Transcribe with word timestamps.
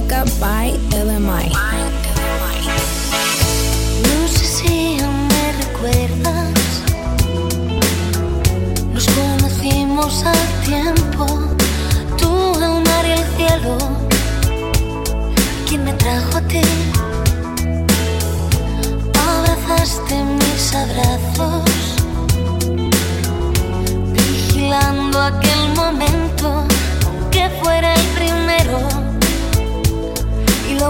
like 0.00 0.12
a 0.12 0.24
bite, 0.38 0.78
LMI. 0.90 1.65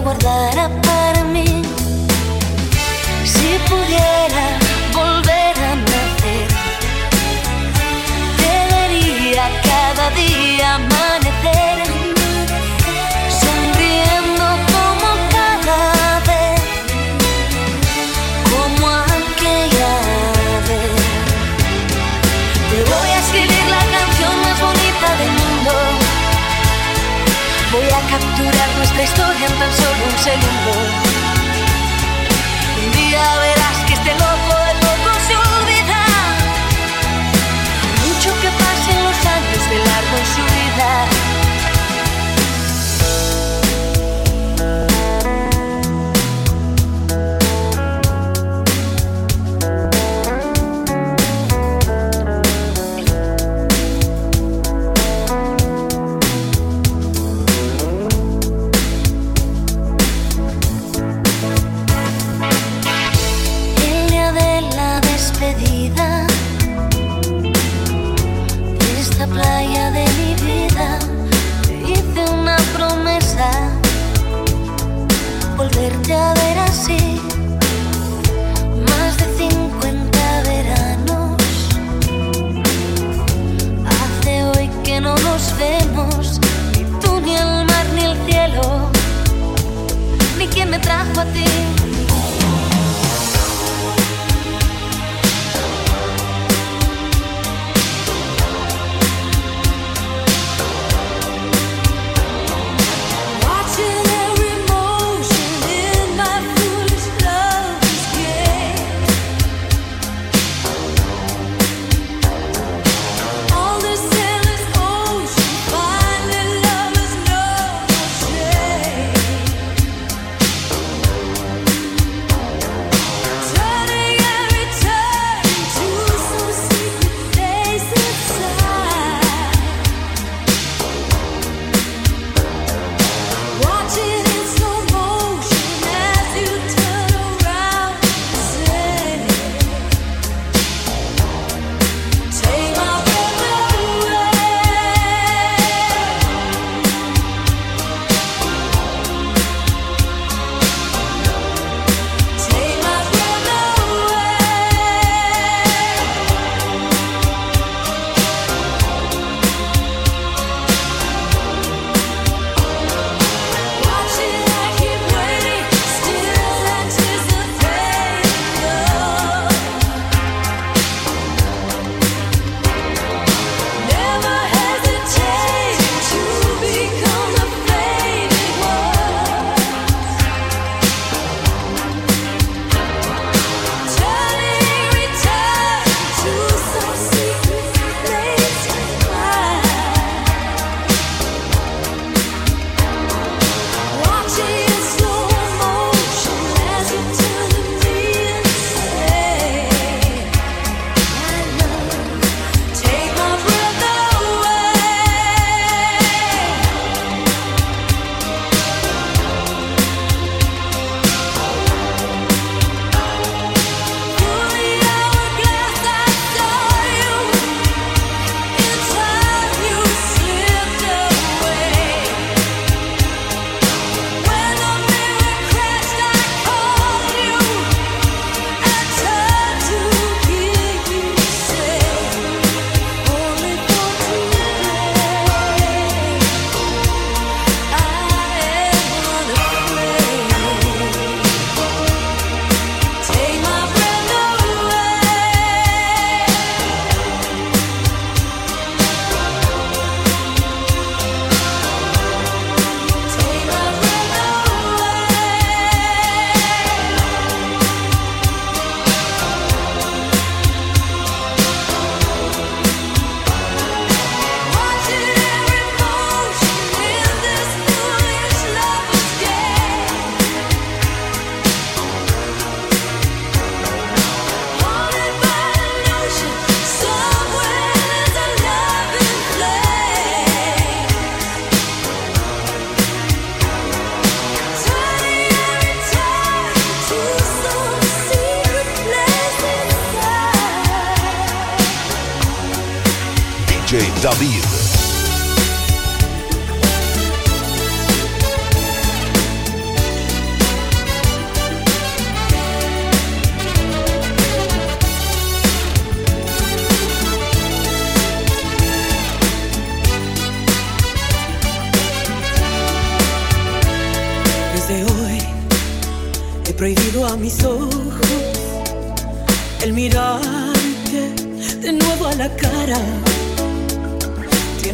Y 0.07 0.09
lo 0.09 0.86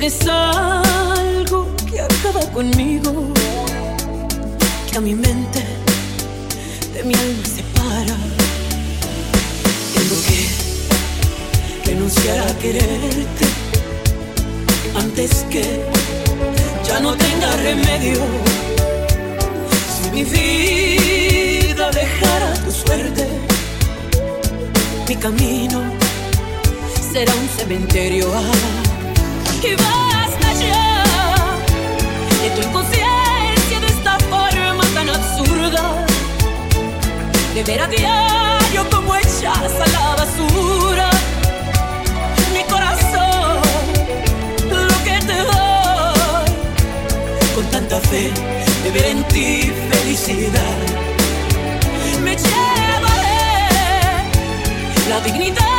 Tienes 0.02 0.26
algo 0.26 1.68
que 1.88 2.00
acaba 2.00 2.40
conmigo, 2.50 3.32
que 4.90 4.98
a 4.98 5.00
mi 5.00 5.14
mente 5.14 5.62
de 6.92 7.04
mi 7.04 7.14
alma 7.14 7.44
separa. 7.44 8.16
Tengo 9.94 10.16
que 10.26 11.88
renunciar 11.88 12.40
a 12.48 12.58
quererte 12.58 13.46
antes 14.96 15.46
que 15.48 15.84
ya 16.84 16.98
no 16.98 17.14
tenga 17.14 17.56
remedio. 17.58 18.22
Si 19.94 20.10
mi 20.10 20.24
vida 20.24 21.92
dejara 21.92 22.54
tu 22.64 22.72
suerte, 22.72 23.28
mi 25.08 25.14
camino 25.14 25.80
será 27.12 27.32
un 27.36 27.48
cementerio. 27.56 28.26
Ah, 28.34 28.81
basta 29.70 30.52
ya 30.54 31.04
de 32.42 32.50
tu 32.50 32.68
inconsciencia 32.68 33.80
de 33.80 33.86
esta 33.86 34.18
forma 34.30 34.84
tan 34.94 35.08
absurda. 35.08 36.04
De 37.54 37.62
ver 37.62 37.80
a 37.80 37.86
diario 37.86 38.90
como 38.90 39.14
echas 39.14 39.72
a 39.84 39.86
la 39.96 40.14
basura 40.16 41.10
mi 42.52 42.64
corazón, 42.64 43.60
lo 44.68 45.04
que 45.04 45.18
te 45.26 45.38
doy 45.50 46.46
con 47.54 47.64
tanta 47.70 48.00
fe 48.00 48.30
de 48.82 48.90
ver 48.90 49.06
en 49.06 49.22
ti 49.28 49.72
felicidad. 49.90 50.78
Me 52.24 52.34
llevaré 52.36 53.42
la 55.08 55.20
dignidad 55.20 55.71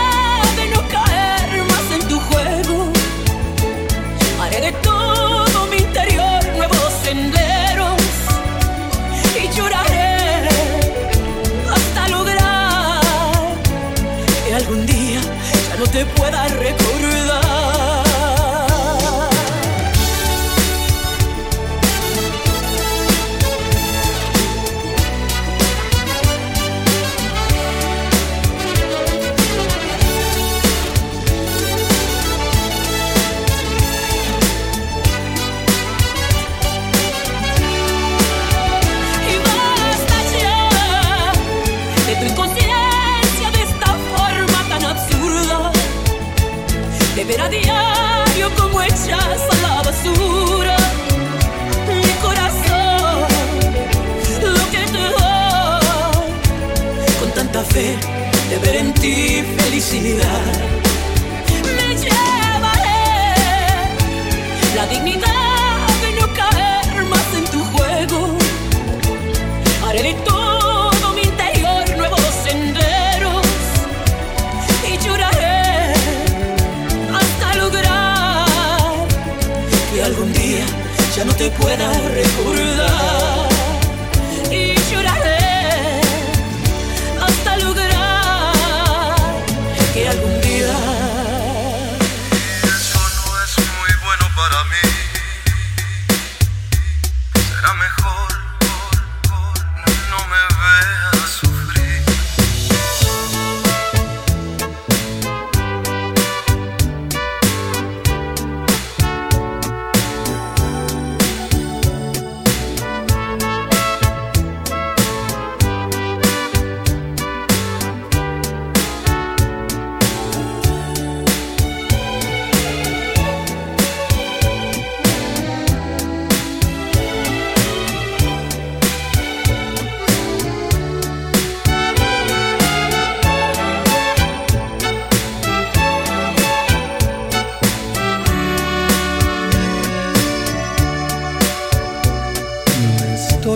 te 81.44 81.52
pueda 81.52 81.92
recordar. 82.08 82.53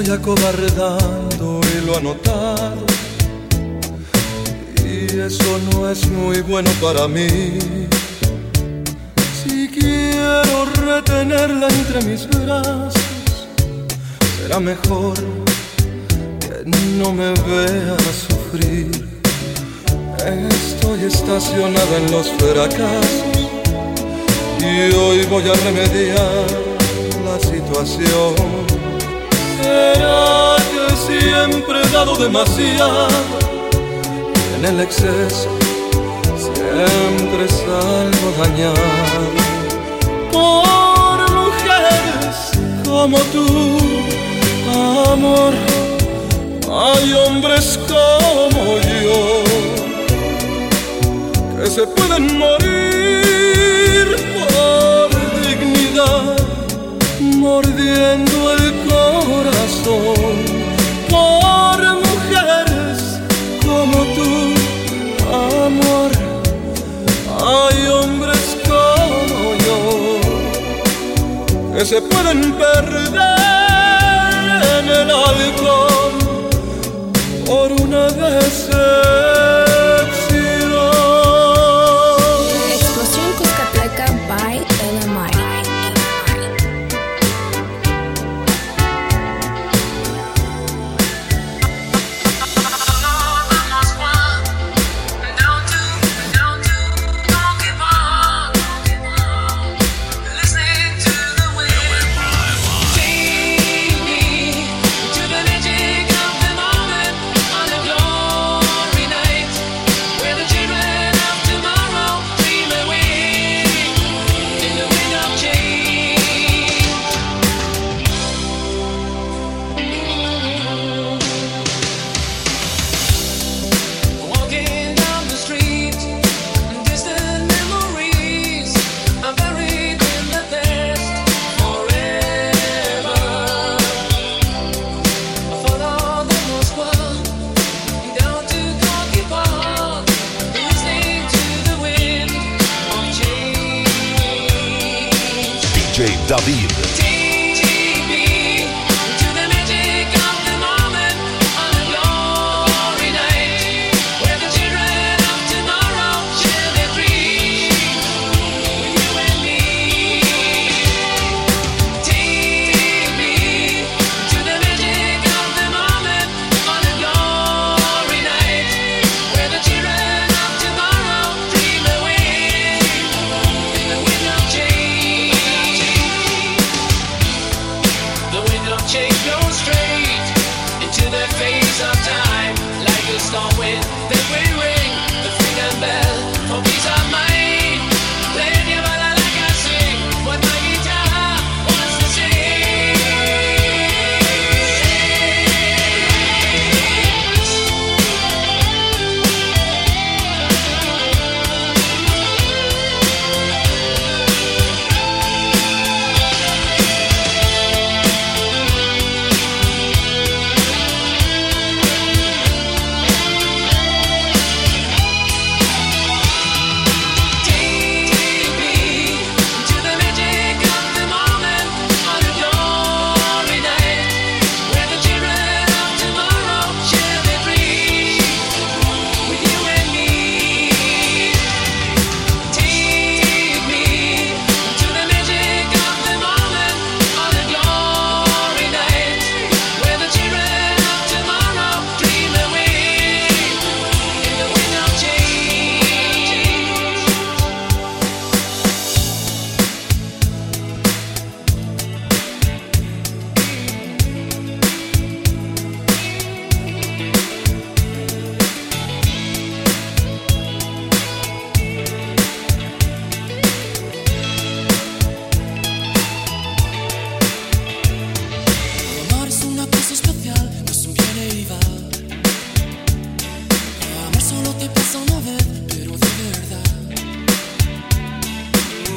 Estoy 0.08 0.20
acobardando 0.20 1.60
y 1.76 1.86
lo 1.86 1.98
ha. 1.98 2.74
Y 4.86 5.20
eso 5.20 5.60
no 5.72 5.90
es 5.90 6.08
muy 6.10 6.42
bueno 6.42 6.70
para 6.82 7.08
mí. 7.08 7.58
Si 9.44 9.68
quiero 9.68 10.66
retenerla 10.86 11.68
entre 11.68 12.02
mis 12.04 12.28
brazos, 12.30 13.48
será 14.38 14.60
mejor 14.60 15.16
que 16.40 16.70
no 16.98 17.12
me 17.12 17.34
vea 17.34 17.98
sufrir. 18.28 18.92
Estoy 20.26 21.04
estacionada 21.04 21.98
en 21.98 22.12
los 22.12 22.28
fracasos 22.32 23.50
y 24.60 24.94
hoy 24.96 25.26
voy 25.26 25.44
a 25.50 25.54
remediar 25.54 26.46
la 27.26 27.40
situación. 27.40 28.67
¿Será 29.62 30.56
que 30.72 30.96
siempre 30.96 31.82
he 31.82 31.90
dado 31.90 32.16
demasiado? 32.16 33.08
En 34.58 34.66
el 34.66 34.80
exceso 34.82 35.50
siempre 36.38 37.48
salgo 37.48 38.28
dañado. 38.38 38.76
Por 40.32 41.18
mujeres 41.40 42.52
como 42.86 43.18
tú, 43.34 43.48
amor, 45.12 45.54
hay 46.72 47.14
hombres 47.14 47.80
como 47.88 48.78
yo 49.02 49.44
que 51.58 51.68
se 51.70 51.88
pueden 51.88 52.38
morir 52.38 52.67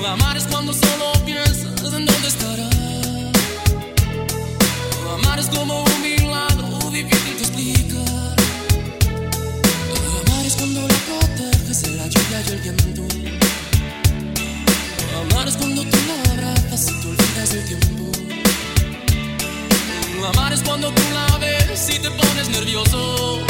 Amar 0.06 0.36
es 0.36 0.44
cuando 0.44 0.72
solo 0.72 1.12
piensas 1.24 1.92
en 1.92 2.06
dónde 2.06 2.28
estará. 2.28 2.68
Amar 5.14 5.38
es 5.38 5.46
como 5.46 5.84
un 5.84 6.02
milagro 6.02 6.90
difícil 6.90 7.36
de 7.36 7.42
explicar. 7.42 8.36
Amar 10.20 10.46
es 10.46 10.54
cuando 10.54 10.80
la 10.80 10.94
proteges 11.06 11.84
en 11.84 11.96
la 11.96 12.06
lluvia 12.06 12.40
y 12.40 12.50
el 12.50 12.60
viento. 12.60 13.02
Amar 15.20 15.46
es 15.46 15.56
cuando 15.56 15.82
tú 15.82 15.98
la 16.08 16.32
abrazas 16.32 16.88
y 16.90 17.00
te 17.00 17.08
olvidas 17.08 17.52
el 17.52 17.64
tiempo. 17.66 18.12
Amar 20.28 20.52
es 20.52 20.60
cuando 20.60 20.90
tú 20.90 21.02
la 21.12 21.38
ves 21.38 21.88
y 21.88 21.98
te 21.98 22.10
pones 22.10 22.48
nervioso. 22.48 23.44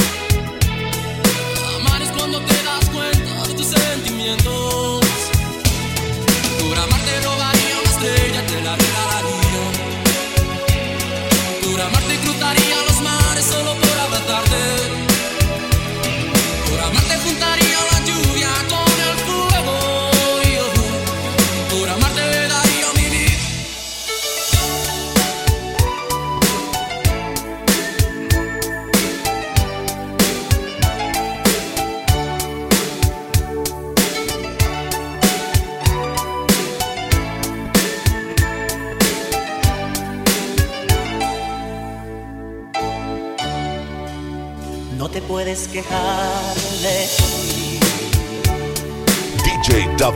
Amar 1.76 2.02
es 2.02 2.11
cuando 2.11 2.40
te 2.40 2.62
das 2.64 2.85
cuenta 2.90 3.47
de 3.47 3.54
tus 3.54 3.66
sentimientos 3.66 5.29
solo 13.42 13.74
por 13.74 13.89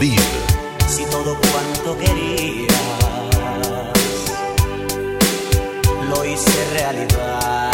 Si 0.04 1.02
todo 1.06 1.34
cuanto 1.40 1.96
querías 1.96 2.75
lo 6.11 6.25
hice 6.26 6.64
realidad. 6.75 7.70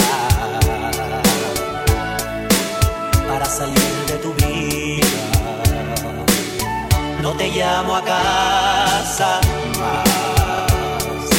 Para 3.29 3.47
salir 3.47 3.95
de 4.07 4.15
tu 4.19 4.33
vida, 4.35 5.09
no 7.21 7.33
te 7.33 7.49
llamo 7.49 7.97
a 7.97 8.05
casa 8.05 9.41
más, 9.81 11.31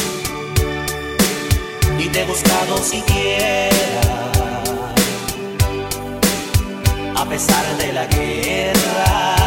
ni 1.96 2.06
te 2.08 2.20
he 2.20 2.24
buscado 2.26 2.76
siquiera 2.82 4.00
a 7.16 7.24
pesar 7.24 7.64
de 7.78 7.92
la 7.94 8.04
guerra. 8.06 9.41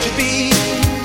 to 0.00 0.16
be. 0.16 0.99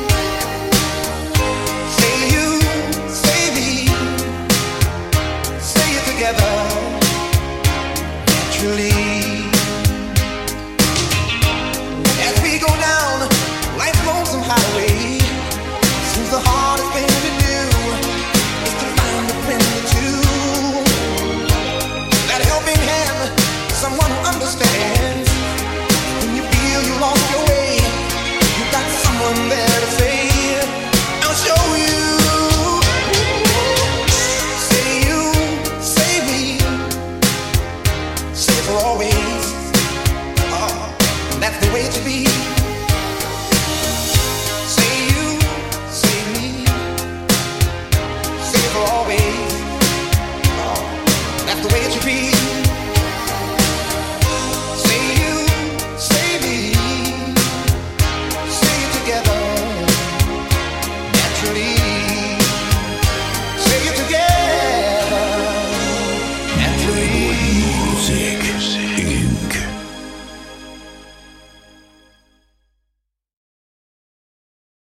always 38.84 39.15